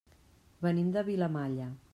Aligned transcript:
Venim 0.67 0.89
de 0.97 1.05
Vilamalla. 1.13 1.73